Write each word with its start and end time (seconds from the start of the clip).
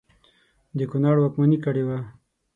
د 0.77 0.79
کنړ 0.91 1.15
واکمني 1.19 1.57
کړې 1.65 1.83
وه. 1.87 1.99